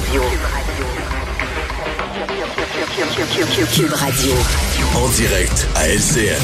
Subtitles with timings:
[0.00, 0.22] Radio.
[3.72, 4.32] Cube Radio.
[4.96, 6.40] En direct à LCN.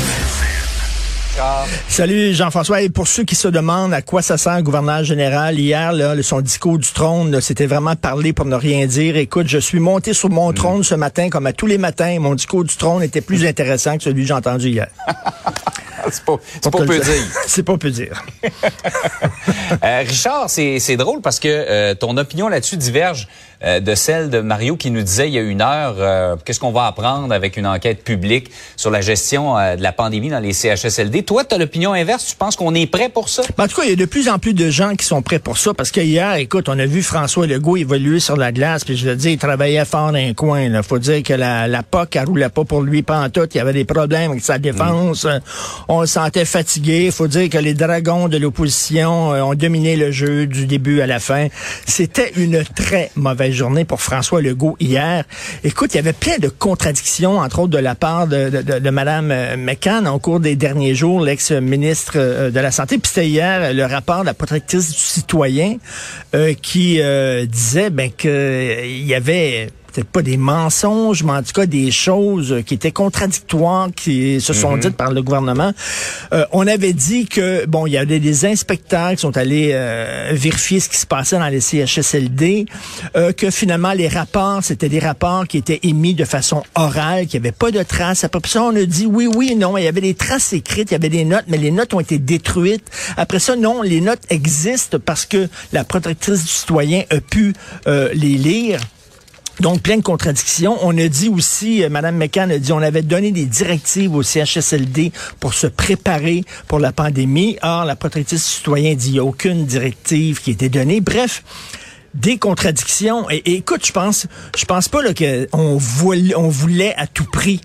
[1.88, 2.82] Salut Jean-François.
[2.82, 6.14] Et pour ceux qui se demandent à quoi ça sert le gouverneur général, hier, là,
[6.22, 9.16] son discours du trône, c'était vraiment parler pour ne rien dire.
[9.16, 12.18] Écoute, je suis monté sur mon trône ce matin, comme à tous les matins.
[12.20, 14.88] Mon discours du trône était plus intéressant que celui que j'ai entendu hier.
[16.12, 16.38] c'est pas,
[16.79, 17.14] peu dire.
[17.46, 18.25] c'est pas peu dire.
[19.84, 23.29] euh, Richard, c'est drôle parce que euh, ton opinion là-dessus diverge
[23.64, 26.61] euh, de celle de Mario qui nous disait il y a une heure euh, qu'est-ce
[26.61, 30.53] qu'on va apprendre avec une enquête publique sur la gestion de la pandémie dans les
[30.53, 31.22] CHSLD.
[31.22, 32.27] Toi, tu as l'opinion inverse?
[32.27, 33.42] Tu penses qu'on est prêt pour ça?
[33.56, 35.22] Ben, en tout cas, il y a de plus en plus de gens qui sont
[35.22, 38.53] prêts pour ça parce que hier, écoute, on a vu François Legault évoluer sur la
[38.53, 40.62] glace puis je le dis, il travaillait fort dans un coin.
[40.62, 43.48] Il faut dire que la, la POC, elle roulait pas pour lui pas tout.
[43.55, 45.25] Il y avait des problèmes avec sa défense.
[45.25, 45.41] Mm.
[45.89, 47.06] On le sentait fatigué.
[47.06, 51.06] Il faut dire que les dragons de l'opposition ont dominé le jeu du début à
[51.06, 51.48] la fin.
[51.86, 55.25] C'était une très mauvaise journée pour François Legault hier.
[55.64, 59.57] Écoute, il y avait plein de contradictions, entre autres de la part de, Mme euh,
[59.57, 62.98] McCann au cours des derniers jours, l'ex-ministre euh, de la Santé.
[62.98, 65.77] Puis c'était hier le rapport de la protectrice du citoyen
[66.35, 67.01] euh, qui
[67.48, 72.62] disait ben, qu'il y avait peut-être pas des mensonges, mais en tout cas des choses
[72.66, 74.80] qui étaient contradictoires, qui se sont mhm.
[74.80, 75.72] dites par le gouvernement.
[76.33, 80.33] Euh, on avait dit que, bon, il y avait des inspecteurs qui sont allés euh,
[80.33, 82.67] vérifier ce qui se passait dans les CHSLD,
[83.17, 87.41] euh, que finalement les rapports, c'était des rapports qui étaient émis de façon orale, qu'il
[87.41, 88.24] n'y avait pas de traces.
[88.24, 90.94] Après ça, on a dit oui, oui, non, il y avait des traces écrites, il
[90.94, 92.84] y avait des notes, mais les notes ont été détruites.
[93.17, 97.55] Après ça, non, les notes existent parce que la protectrice du citoyen a pu
[97.86, 98.80] les lire.
[99.61, 100.77] Donc, plein de contradictions.
[100.83, 104.23] On a dit aussi, euh, Mme McCann a dit, on avait donné des directives au
[104.23, 107.57] CHSLD pour se préparer pour la pandémie.
[107.63, 111.01] Or, la protectrice citoyen dit, il n'y a aucune directive qui a été donnée.
[111.01, 111.43] Bref,
[112.15, 113.31] des contradictions.
[113.31, 114.27] Et, écoute, je pense,
[114.57, 117.61] je pense pas qu'on on voulait à tout prix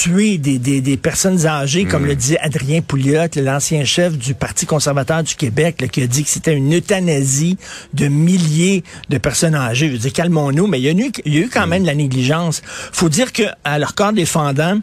[0.00, 2.16] tuer des, des, des personnes âgées, comme le mm.
[2.16, 6.54] dit Adrien Pouliot, l'ancien chef du Parti conservateur du Québec, qui a dit que c'était
[6.54, 7.58] une euthanasie
[7.92, 9.88] de milliers de personnes âgées.
[9.88, 11.70] Je veux dire, calmons-nous, mais il y, a eu, il y a eu quand mm.
[11.70, 12.62] même de la négligence.
[12.64, 14.80] faut dire que à leur corps défendant,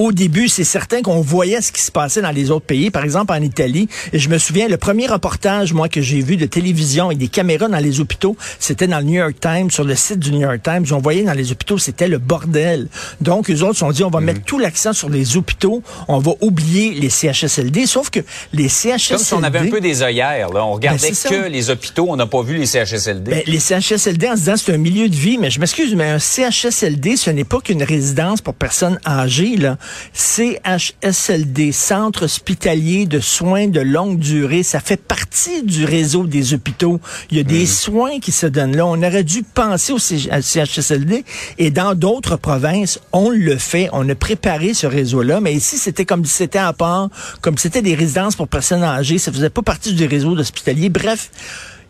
[0.00, 3.04] au début, c'est certain qu'on voyait ce qui se passait dans les autres pays, par
[3.04, 3.86] exemple en Italie.
[4.14, 7.28] Et je me souviens, le premier reportage, moi, que j'ai vu de télévision avec des
[7.28, 10.40] caméras dans les hôpitaux, c'était dans le New York Times, sur le site du New
[10.40, 10.86] York Times.
[10.92, 12.88] On voyait dans les hôpitaux, c'était le bordel.
[13.20, 14.26] Donc, eux autres se sont dit, on va mhm.
[14.26, 18.20] mettre tout l'accent sur les hôpitaux, on va oublier les CHSLD, sauf que
[18.54, 19.16] les CHSLD...
[19.16, 20.64] Comme si on avait un peu des œillères, là.
[20.64, 23.30] On regardait ben, que les hôpitaux, on n'a pas vu les CHSLD.
[23.30, 26.08] Ben, les CHSLD, en se disant, c'est un milieu de vie, mais je m'excuse, mais
[26.08, 29.76] un CHSLD, ce n'est pas qu'une résidence pour personnes âgées, là.
[30.12, 37.00] CHSLD, Centre hospitalier de soins de longue durée, ça fait partie du réseau des hôpitaux.
[37.30, 38.86] Il y a des soins qui se donnent là.
[38.86, 41.24] On aurait dû penser au CHSLD
[41.58, 43.88] et dans d'autres provinces, on le fait.
[43.92, 47.08] On a préparé ce réseau-là, mais ici, c'était comme si c'était à part,
[47.40, 49.18] comme si c'était des résidences pour personnes âgées.
[49.18, 50.88] Ça faisait pas partie du réseau hospitalier.
[50.88, 51.30] Bref,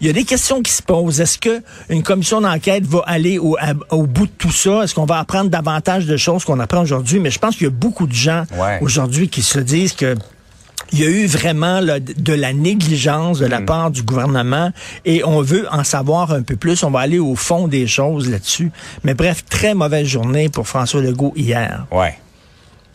[0.00, 1.20] il y a des questions qui se posent.
[1.20, 3.56] Est-ce que une commission d'enquête va aller au,
[4.06, 4.82] bout de tout ça?
[4.82, 7.20] Est-ce qu'on va apprendre davantage de choses qu'on apprend aujourd'hui?
[7.20, 8.44] Mais je pense qu'il y a beaucoup de gens
[8.80, 10.14] aujourd'hui qui se disent que
[10.92, 13.66] il y a eu vraiment de la négligence de la mm.
[13.66, 14.72] part du gouvernement
[15.04, 16.82] et on veut en savoir un peu plus.
[16.82, 18.72] On va aller au fond des choses là-dessus.
[19.04, 21.86] Mais bref, très mauvaise journée pour François Legault hier.
[21.92, 22.16] Ouais.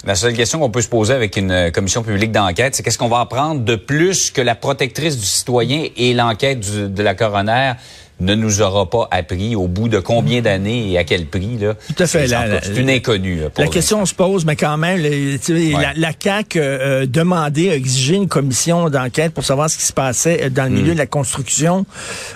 [0.05, 2.97] La seule question qu'on peut se poser avec une euh, commission publique d'enquête, c'est qu'est-ce
[2.97, 7.73] qu'on va apprendre de plus que la protectrice du citoyen et l'enquête de la coroner
[8.19, 11.57] ne nous aura pas appris au bout de combien d'années et à quel prix.
[11.57, 11.73] Là?
[11.73, 12.27] Tout à fait.
[12.27, 13.41] C'est une inconnue.
[13.57, 18.27] la question se pose, mais quand même, la, la, CAQ euh, demandé, a exigé une
[18.27, 20.95] commission d'enquête pour savoir ce qui se passait euh, dans le milieu mm.
[20.95, 21.85] de la construction.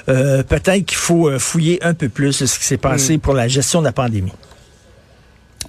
[0.09, 3.19] Euh, Peut-être qu'il faut euh, fouiller un peu plus ce qui s'est passé mm.
[3.21, 4.33] pour la gestion de la pandémie.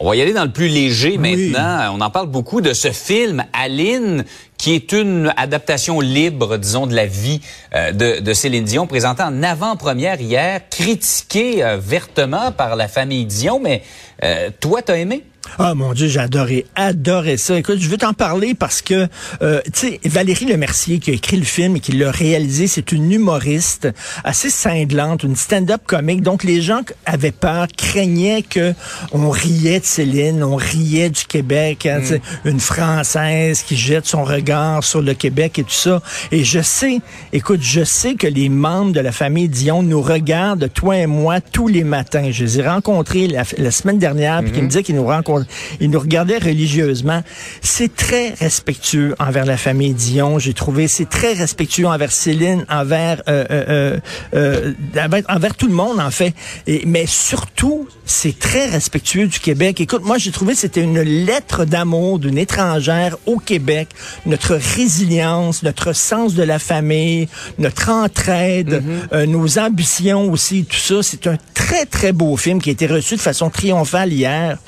[0.02, 1.94] On va y aller dans le plus léger maintenant.
[1.94, 4.24] On en parle beaucoup de ce film, Aline,
[4.56, 7.42] qui est une adaptation libre, disons, de la vie
[7.74, 13.26] euh, de, de, Céline Dion, présentée en avant-première hier, critiquée euh, vertement par la famille
[13.26, 13.60] Dion.
[13.60, 13.82] Mais
[14.24, 15.22] euh, toi, t'as aimé?
[15.58, 17.58] Ah mon Dieu, j'ai adoré, adoré ça.
[17.58, 19.08] Écoute, je veux t'en parler parce que,
[19.42, 22.92] euh, tu sais, Valérie Lemercier qui a écrit le film et qui l'a réalisé, c'est
[22.92, 23.88] une humoriste
[24.24, 26.22] assez cinglante, une stand-up comique.
[26.22, 28.74] Donc les gens avaient peur, craignaient que
[29.12, 32.48] on riait de Céline, on riait du Québec, hein, mm.
[32.48, 36.02] une Française qui jette son regard sur le Québec et tout ça.
[36.32, 37.00] Et je sais,
[37.32, 41.40] écoute, je sais que les membres de la famille Dion nous regardent, toi et moi,
[41.40, 42.30] tous les matins.
[42.30, 44.68] Je les ai rencontrés la, semaine dernière, puis qui me mm-hmm.
[44.68, 45.39] disaient qu'ils nous rencontrent
[45.80, 47.22] il nous regardait religieusement.
[47.62, 50.88] C'est très respectueux envers la famille Dion, j'ai trouvé.
[50.88, 53.98] C'est très respectueux envers Céline, envers, euh, euh,
[54.34, 56.34] euh, envers, envers, tout le monde, en fait.
[56.66, 59.80] Et, mais surtout, c'est très respectueux du Québec.
[59.80, 63.88] Écoute, moi, j'ai trouvé c'était une lettre d'amour d'une étrangère au Québec.
[64.26, 67.28] Notre résilience, notre sens de la famille,
[67.58, 68.82] notre entraide,
[69.12, 69.24] mm-hmm.
[69.24, 71.02] nos ambitions aussi, tout ça.
[71.02, 74.58] C'est un très, très beau film qui a été reçu de façon triomphale hier.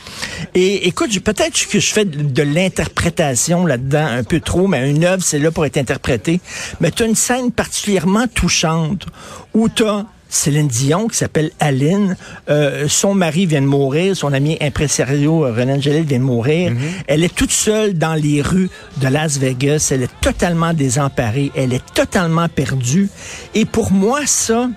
[0.54, 5.22] Et écoute, peut-être que je fais de l'interprétation là-dedans un peu trop, mais une œuvre,
[5.22, 6.40] c'est là pour être interprétée.
[6.80, 9.06] Mais tu as une scène particulièrement touchante
[9.54, 12.16] où tu as Céline Dion, qui s'appelle Aline.
[12.48, 16.72] Euh, son mari vient de mourir, son ami impresario euh, René Angélil vient de mourir.
[16.72, 16.76] Mm-hmm.
[17.06, 19.90] Elle est toute seule dans les rues de Las Vegas.
[19.92, 21.52] Elle est totalement désemparée.
[21.54, 23.10] Elle est totalement perdue.
[23.54, 24.70] Et pour moi, ça,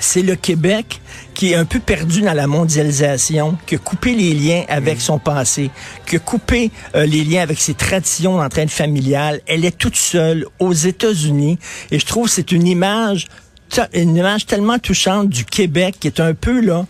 [0.00, 1.00] c'est le Québec
[1.34, 5.00] qui est un peu perdu dans la mondialisation, qui a coupé les liens avec mm.
[5.00, 5.70] son passé,
[6.06, 9.40] qui a coupé euh, les liens avec ses traditions d'entraide familiale.
[9.46, 11.58] Elle est toute seule aux États-Unis
[11.90, 13.26] et je trouve que c'est une image
[13.92, 16.86] une image tellement touchante du Québec qui est un peu là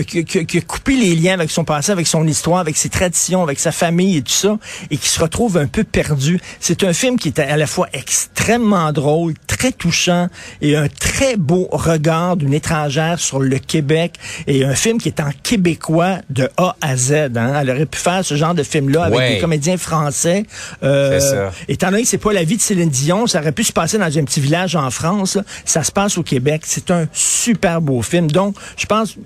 [0.00, 3.58] qui, a coupé les liens avec son passé, avec son histoire, avec ses traditions, avec
[3.58, 4.58] sa famille et tout ça,
[4.90, 6.40] et qui se retrouve un peu perdu.
[6.60, 10.28] C'est un film qui est à la fois extrêmement drôle, très touchant,
[10.60, 14.14] et un très beau regard d'une étrangère sur le Québec,
[14.46, 17.36] et un film qui est en québécois de A à Z.
[17.36, 17.54] Hein.
[17.60, 20.44] Elle aurait pu faire ce genre de film-là avec des comédiens français.
[20.82, 23.72] Euh, étant donné que c'est pas la vie de Céline Dion, ça aurait pu se
[23.72, 25.38] passer dans un petit village en France.
[25.64, 26.62] Ça se passe au Québec.
[26.64, 28.30] C'est un super beau film.
[28.30, 29.16] Donc, je pense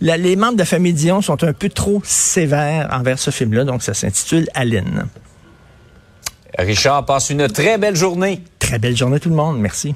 [0.00, 3.82] les membres de la famille Dion sont un peu trop sévères envers ce film-là, donc
[3.82, 5.06] ça s'intitule Aline.
[6.58, 8.42] Richard, passe une très belle journée.
[8.58, 9.94] Très belle journée tout le monde, merci.